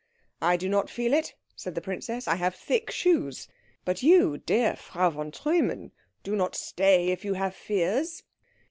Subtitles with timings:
[0.41, 3.47] "I do not feel it," said the princess, "I have thick shoes.
[3.85, 5.91] But you, dear Frau von Treumann,
[6.23, 8.23] do not stay if you have fears."